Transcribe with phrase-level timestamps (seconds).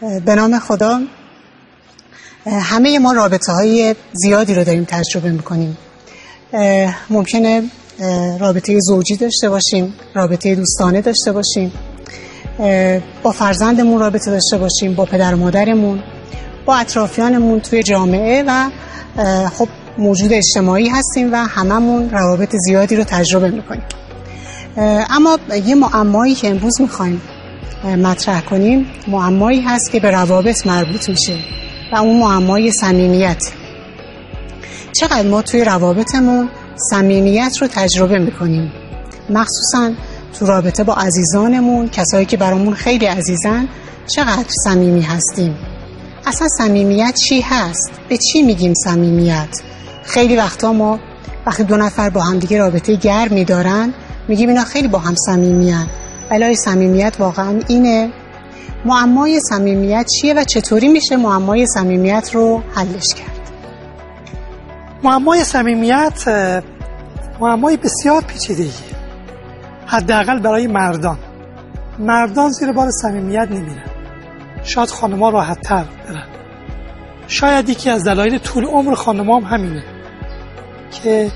[0.00, 1.00] به نام خدا
[2.46, 5.76] همه ما رابطه های زیادی رو داریم تجربه می‌کنیم.
[7.10, 7.62] ممکنه
[8.40, 11.72] رابطه زوجی داشته باشیم رابطه دوستانه داشته باشیم
[13.22, 16.02] با فرزندمون رابطه داشته باشیم با پدر و مادرمون
[16.66, 18.70] با اطرافیانمون توی جامعه و
[19.48, 19.68] خب
[19.98, 23.84] موجود اجتماعی هستیم و هممون روابط زیادی رو تجربه می‌کنیم.
[25.10, 27.20] اما یه معمایی که امروز می‌خوایم
[27.86, 31.38] مطرح کنیم معمایی هست که به روابط مربوط میشه
[31.92, 33.42] و اون معمای صمیمیت.
[35.00, 36.48] چقدر ما توی روابطمون
[36.90, 38.72] صمیمیت رو تجربه می‌کنیم؟
[39.30, 39.92] مخصوصا
[40.38, 43.68] تو رابطه با عزیزانمون کسایی که برامون خیلی عزیزن
[44.14, 45.54] چقدر صمیمی هستیم؟
[46.26, 49.60] اصلا صمیمیت چی هست؟ به چی میگیم صمیمیت؟
[50.04, 50.98] خیلی وقتا ما
[51.46, 53.94] وقتی دو نفر با همدیگه رابطه گرمی دارن
[54.28, 55.86] میگیم اینا خیلی با هم صمیمیان.
[56.30, 58.10] ولی صمیمیت واقعا اینه.
[58.84, 63.50] معمای صمیمیت چیه و چطوری میشه معمای صمیمیت رو حلش کرد؟
[65.02, 66.28] معمای صمیمیت
[67.40, 68.72] معمای بسیار پیچیده‌ایه.
[69.86, 71.18] حداقل برای مردان.
[71.98, 73.84] مردان زیر بار صمیمیت نمیرن.
[74.64, 76.26] شاید خانم‌ها راحت‌تر برن.
[77.28, 79.82] شاید یکی از دلایل طول عمر خانم‌ها هم همینه
[80.90, 81.30] که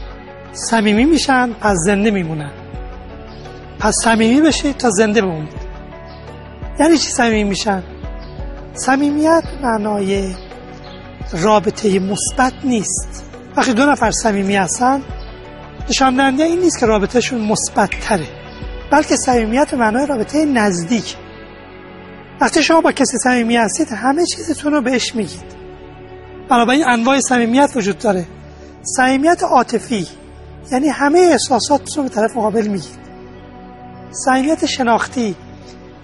[0.52, 2.50] صمیمی میشن پس زنده میمونن.
[3.80, 5.70] پس صمیمی بشید تا زنده بمونید
[6.80, 7.82] یعنی چی صمیمی میشن؟
[8.74, 10.34] صمیمیت معنای
[11.32, 13.24] رابطه مثبت نیست.
[13.56, 15.02] وقتی دو نفر صمیمی هستن
[15.88, 18.26] نشان این نیست که رابطهشون مثبت تره
[18.90, 21.16] بلکه صمیمیت معنای رابطه نزدیک.
[22.40, 25.60] وقتی شما با کسی صمیمی هستید همه چیزتون رو بهش میگید.
[26.48, 28.26] بنابراین انواع صمیمیت وجود داره.
[28.82, 30.06] صمیمیت عاطفی
[30.72, 33.09] یعنی همه احساساتتون رو به طرف مقابل میگید.
[34.10, 35.36] صمیمیت شناختی.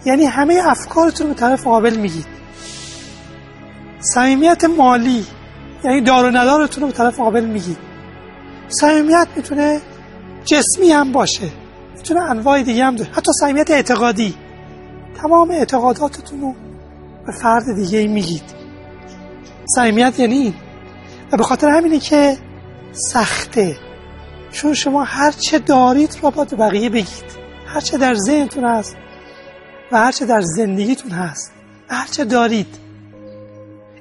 [0.05, 2.27] یعنی همه افکارتون به طرف مقابل میگید.
[4.01, 5.27] صمیمیت مالی
[5.85, 7.79] یعنی دار و ندارتون رو به طرف مقابل میگید.
[8.69, 9.81] صمیمیت می‌تونه
[10.45, 11.51] جسمی هم باشه.
[11.97, 13.11] می‌تونه انواع دیگه هم داره.
[13.11, 14.35] حتی صمیمیت اعتقادی.
[15.23, 16.55] تمام اعتقاداتتون رو
[17.27, 18.43] به فرد دیگه میگید.
[19.75, 20.55] صمیمیت یعنی این.
[21.33, 22.37] و به خاطر همینه که
[22.93, 23.77] سخته.
[24.53, 27.46] چون شما هر چه دارید رو باید بقیه بگید.
[27.77, 28.97] هر چه در ذهنتون هست
[29.93, 31.53] و هر چه در زندگیتون هست
[31.89, 32.67] هر چه دارید.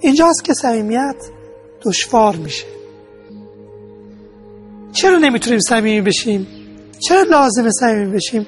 [0.02, 1.16] اینجاست که صمیمیت
[1.82, 2.66] دشوار میشه.
[4.94, 6.48] چرا نمی‌تونیم صمیمی بشیم؟
[7.08, 8.48] چرا لازمه صمیمی بشیم؟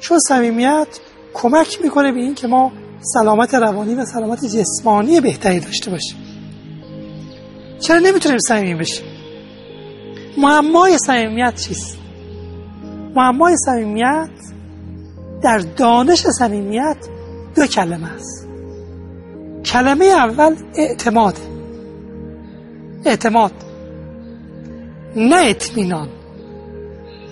[0.00, 0.88] چون صمیمیت
[1.34, 6.18] کمک می‌کنه به این که ما سلامت روانی و سلامت جسمانی بهتری داشته باشیم.
[7.80, 9.04] چرا نمی‌تونیم صمیمی بشیم؟
[10.38, 11.96] معمای صمیمیت چیست؟
[13.14, 14.30] معمای صمیمیت
[15.46, 16.96] در دانش صمیمیت
[17.56, 18.46] دو کلمه است.
[19.64, 21.36] کلمه اول اعتماد.
[23.04, 23.52] اعتماد.
[25.16, 26.08] نه اطمینان.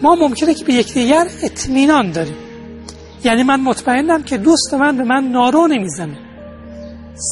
[0.02, 2.36] ما ممکنه که به یکدیگر اطمینان داریم.
[3.24, 6.18] یعنی من مطمئنم که دوست من به من نارو نمی‌زنه.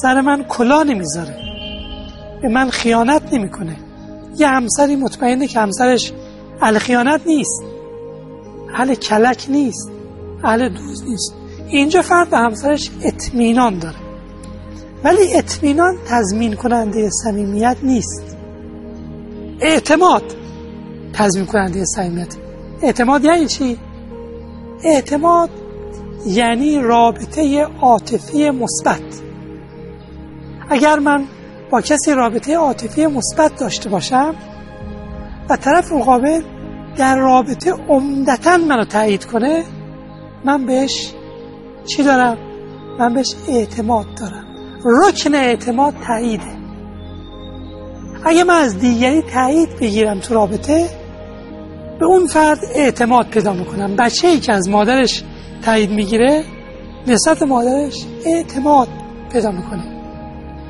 [0.01, 1.35] سر من کلا نمی‌ذاره.
[2.41, 3.75] به من خیانت نمی‌کنه.
[4.37, 6.13] یه همسری مطمئنه که همسرش
[6.61, 7.63] اهل خیانت نیست.
[8.73, 9.92] اهل کلک نیست.
[10.43, 11.33] اهل دوست نیست.
[11.67, 13.95] اینجا فرد به همسرش اطمینان داره.
[15.03, 18.37] ولی اطمینان تضمین کننده صمیمیت نیست.
[19.61, 20.23] اعتماد
[21.13, 22.35] تضمین کننده صمیمیت.
[22.81, 23.77] اعتماد یعنی چی؟
[24.83, 25.49] اعتماد
[26.25, 29.21] یعنی رابطه عاطفی مثبت.
[30.69, 31.25] اگر من
[31.71, 34.35] با کسی رابطه عاطفی مثبت داشته باشم
[35.49, 36.41] و طرف مقابل
[36.97, 39.63] در رابطه عمدتا منو تایید کنه
[40.45, 41.13] من بهش
[41.85, 42.37] چی دارم؟
[42.99, 44.45] من بهش اعتماد دارم.
[44.85, 46.57] رکن اعتماد تاییده.
[48.25, 50.89] اگه من از دیگری تایید بگیرم تو رابطه
[51.99, 53.95] به اون فرد اعتماد پیدا می‌کنم.
[53.95, 55.23] بچه ای که از مادرش
[55.61, 56.43] تایید می‌گیره
[57.07, 58.87] نسبت مادرش اعتماد
[59.31, 59.83] پیدا می‌کنه.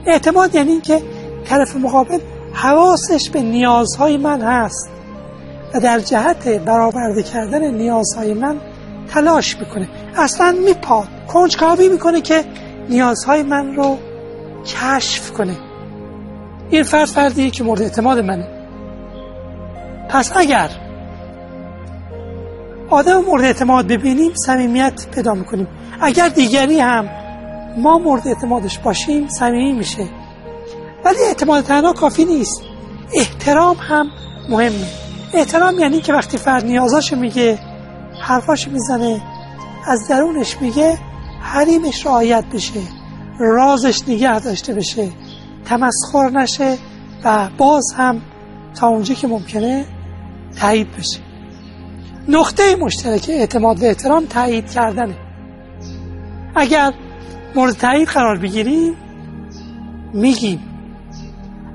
[0.06, 1.02] اعتماد یعنی که
[1.46, 2.20] طرف مقابل
[2.54, 4.90] حواسش به نیازهای من هست
[5.74, 8.58] و در جهت برآورده کردن نیازهای من
[9.10, 9.90] تلاش می‌کنه.
[10.18, 12.46] اصلا میپاد کنجکاوی می‌کنه که
[12.90, 13.98] نیازهای من رو
[14.66, 15.58] کشف کنه.
[16.70, 18.48] این فرد فردیه که مورد اعتماد منه.
[20.10, 20.70] پس اگر
[22.90, 25.68] آدم مورد اعتماد ببینیم صمیمیت پیدا می‌کنیم.
[26.02, 27.10] اگر دیگری هم
[27.78, 30.08] ما مورد اعتمادش باشیم صمیمی میشه.
[31.06, 32.62] ولی اعتماد تنها کافی نیست.
[33.14, 34.12] احترام هم
[34.50, 34.88] مهمه.
[35.34, 37.60] احترام یعنی که وقتی فرد نیازاشو میگه
[38.24, 39.22] حرفاشو می‌زنه.
[39.88, 40.98] از درونش میگه
[41.42, 42.80] حریمش رعایت بشه.
[43.40, 45.10] رازش نگه داشته بشه.
[45.66, 46.78] تمسخر نشه
[47.24, 48.22] و باز هم
[48.75, 49.86] تا اونجا که ممکنه
[50.60, 51.20] تایید بشه.
[52.28, 55.16] نقطه مشترک اعتماد و احترام تایید کردنه.
[56.56, 56.94] اگر
[57.56, 58.94] مورد تایید قرار بگیریم
[60.14, 60.60] میگیم.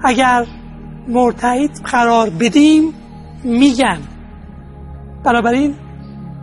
[0.05, 0.47] اگر
[1.09, 2.95] مورد تایید قرار بدیم
[3.45, 3.99] میگن.
[5.25, 5.75] بنابراین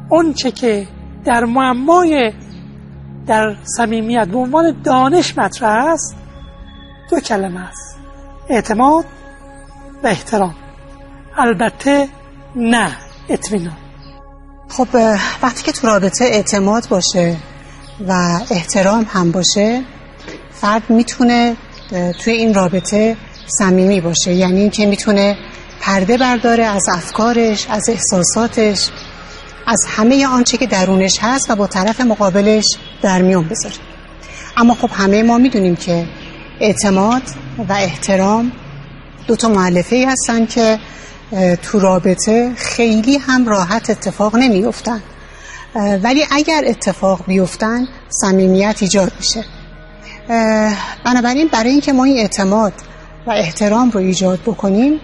[0.09, 0.87] اون چه که
[1.25, 2.33] در معمای
[3.27, 6.15] در صمیمیت به عنوان دانش مطرح است
[7.09, 7.97] دو کلمه است
[8.49, 9.05] اعتماد
[10.03, 10.55] و احترام.
[11.37, 12.07] البته
[12.55, 12.91] نه
[13.29, 13.77] اطمینان.
[14.69, 14.87] خب
[15.43, 17.37] وقتی که تو رابطه اعتماد باشه
[18.07, 19.83] و احترام هم باشه
[20.51, 21.55] فرد می‌تونه
[22.23, 23.17] توی این رابطه
[23.47, 24.33] صمیمی باشه.
[24.33, 25.37] یعنی اینکه می‌تونه
[25.81, 28.89] پرده برداره از افکارش از احساساتش
[29.67, 32.65] از همه آنچه که درونش هست و با طرف مقابلش
[33.01, 33.75] در میون بذاره.
[34.57, 36.05] اما خب همه ما می‌دونیم که
[36.59, 37.21] اعتماد
[37.69, 38.51] و احترام
[39.27, 40.79] دو تا معلفه هستن که
[41.61, 45.01] تو رابطه خیلی هم راحت اتفاق نمیفتن
[46.03, 49.43] ولی اگر اتفاق بیفتن صمیمیت ایجاد میشه.
[51.05, 52.73] بنابراین برای اینکه ما این اعتماد
[53.27, 54.99] و احترام رو ایجاد بکنیم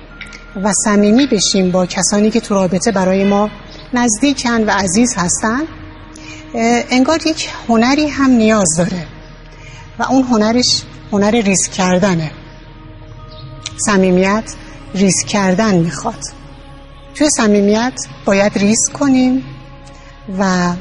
[0.64, 3.50] و صمیمی بشیم با کسانی که تو رابطه برای ما
[3.94, 5.62] نزدیکن و عزیز هستن
[6.90, 9.08] انگار یک هنری هم نیاز داره
[10.00, 12.32] و اون هنرش هنر ریسک کردنه.
[13.86, 14.44] صمیمیت
[14.96, 16.24] ریسک کردن می‌خواد.
[17.16, 17.94] توی صمیمیت
[18.26, 19.44] باید ریسک کنیم
[20.40, 20.74] و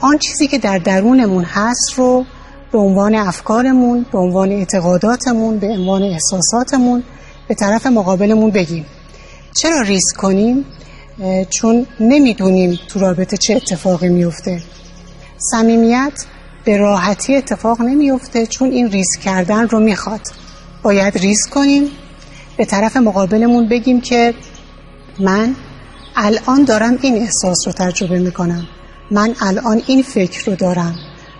[0.00, 2.24] آن چیزی که در درونمون هست رو
[2.72, 7.02] به عنوان افکارمون به عنوان اعتقاداتمون به عنوان احساساتمون
[7.48, 8.86] به طرف مقابلمون بگیم.
[9.56, 10.64] چرا ریسک کنیم؟
[11.50, 14.62] چون نمی‌دونیم تو رابطه چه اتفاقی میفته
[15.36, 16.12] صمیمیت
[16.64, 20.20] به راحتی اتفاق نمیفته چون این ریسک کردن رو می‌خواد.
[20.82, 21.84] باید ریسک کنیم.
[22.56, 24.34] به طرف مقابلمون بگیم که
[25.18, 25.56] من
[26.16, 28.66] الان دارم این احساس رو تجربه می‌کنم.
[29.10, 30.94] من الان این فکر رو دارم.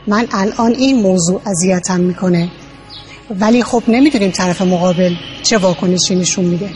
[0.07, 2.51] من الان این موضوع اذیتم می‌کنه.
[3.41, 6.71] ولی خب نمی‌دونیم طرف مقابل چه واکنشی نشون میده.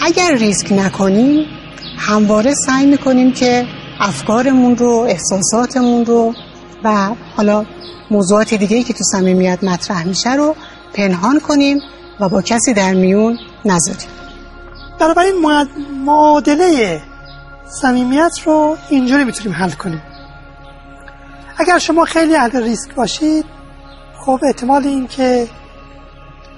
[0.00, 1.46] اگر ریسک نکنیم
[1.98, 3.66] همواره سعی می‌کنیم که
[4.00, 6.34] افکارمون رو احساساتمون رو
[6.84, 7.66] و حالا
[8.10, 10.56] موضوعات دیگه که تو صمیمیت مطرح میشه رو
[10.94, 11.80] پنهان کنیم
[12.20, 14.08] و با کسی در میون نذاریم.
[15.00, 15.34] بنابراین
[16.04, 17.00] معادله
[17.82, 20.02] صمیمیت رو اینجوری می‌تونیم حل کنیم.
[21.58, 23.44] اگر شما خیلی اهل ریسک باشید
[24.20, 25.48] خب احتمال این که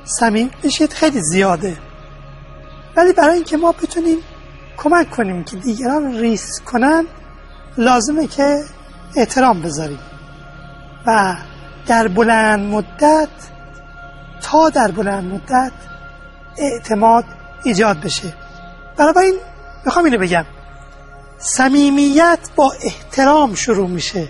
[0.05, 1.77] صمیم بشید خیلی زیاده.
[2.97, 4.19] ولی برای اینکه ما بتونیم
[4.83, 7.07] کمک کنیم که دیگران ریسک کنن
[7.79, 8.65] لازمه که
[9.17, 9.99] احترام بذاریم.
[11.07, 11.37] و
[11.87, 13.29] در بلند مدت
[14.43, 15.73] تا در بلند مدت
[16.59, 17.25] اعتماد
[17.65, 18.35] ایجاد بشه.
[18.97, 19.35] بنابراین
[19.85, 20.45] می‌خوام اینو بگم.
[21.39, 24.29] صمیمیت با احترام شروع میشه.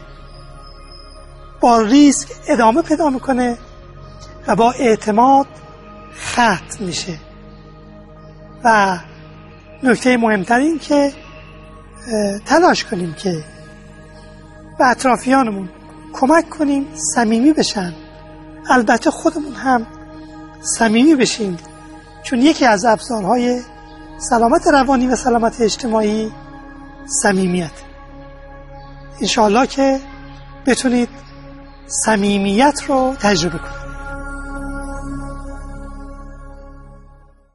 [1.61, 3.59] با ریسک ادامه پیدا می‌کنه
[4.47, 5.47] و با اعتماد
[6.33, 7.19] ختم میشه.
[8.65, 8.99] و
[9.83, 11.13] نکته مهمتر این که
[12.47, 13.45] تلاش کنیم که
[14.79, 15.69] به اطرافیانمون
[16.13, 17.93] کمک کنیم صمیمی بشن.
[18.71, 19.87] البته خودمون هم
[20.61, 21.59] صمیمی بشیم
[22.23, 23.61] چون یکی از ابزارهای
[24.19, 26.33] سلامت روانی و سلامت اجتماعی
[27.23, 27.71] صمیمیت.
[29.21, 30.01] انشاءالله که
[30.67, 31.09] بتونید
[31.87, 33.80] صمیمیت رو تجربه کنید.